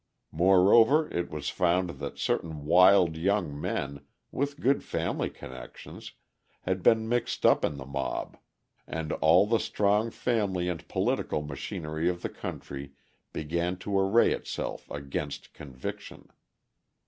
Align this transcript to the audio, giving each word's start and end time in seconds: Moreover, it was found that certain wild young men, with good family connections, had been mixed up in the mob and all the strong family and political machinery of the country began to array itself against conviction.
Moreover, 0.31 1.11
it 1.11 1.29
was 1.29 1.49
found 1.49 1.91
that 1.99 2.17
certain 2.17 2.65
wild 2.65 3.15
young 3.15 3.61
men, 3.61 4.03
with 4.31 4.59
good 4.59 4.83
family 4.83 5.29
connections, 5.29 6.13
had 6.61 6.81
been 6.81 7.07
mixed 7.07 7.45
up 7.45 7.63
in 7.63 7.77
the 7.77 7.85
mob 7.85 8.35
and 8.87 9.11
all 9.13 9.45
the 9.45 9.59
strong 9.59 10.09
family 10.09 10.67
and 10.67 10.87
political 10.87 11.43
machinery 11.43 12.09
of 12.09 12.23
the 12.23 12.29
country 12.29 12.93
began 13.31 13.77
to 13.77 13.95
array 13.99 14.31
itself 14.31 14.89
against 14.89 15.53
conviction. 15.53 16.29